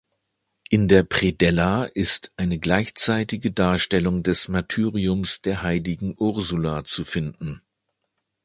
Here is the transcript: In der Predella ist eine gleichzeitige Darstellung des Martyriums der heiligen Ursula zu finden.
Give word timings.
In 0.71 0.87
der 0.87 1.03
Predella 1.03 1.83
ist 1.83 2.33
eine 2.35 2.57
gleichzeitige 2.57 3.51
Darstellung 3.51 4.23
des 4.23 4.47
Martyriums 4.47 5.43
der 5.43 5.61
heiligen 5.61 6.15
Ursula 6.17 6.83
zu 6.85 7.05
finden. 7.05 7.61